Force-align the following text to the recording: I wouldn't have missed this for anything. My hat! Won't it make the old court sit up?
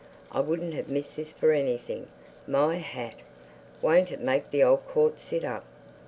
I 0.31 0.39
wouldn't 0.39 0.73
have 0.73 0.89
missed 0.89 1.15
this 1.17 1.31
for 1.31 1.51
anything. 1.51 2.07
My 2.47 2.77
hat! 2.77 3.17
Won't 3.83 4.11
it 4.11 4.19
make 4.19 4.49
the 4.49 4.63
old 4.63 4.87
court 4.87 5.19
sit 5.19 5.43
up? 5.43 5.63